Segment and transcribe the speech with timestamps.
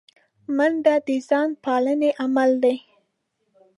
[0.55, 2.77] منډه د ځان پالنې عمل دی